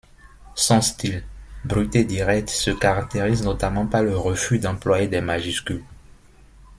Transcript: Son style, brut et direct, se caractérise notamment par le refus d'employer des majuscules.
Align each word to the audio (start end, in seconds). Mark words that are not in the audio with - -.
Son 0.55 0.81
style, 0.81 1.23
brut 1.63 1.95
et 1.95 2.03
direct, 2.05 2.49
se 2.49 2.71
caractérise 2.71 3.43
notamment 3.43 3.85
par 3.85 4.01
le 4.01 4.17
refus 4.17 4.57
d'employer 4.57 5.07
des 5.07 5.21
majuscules. 5.21 5.83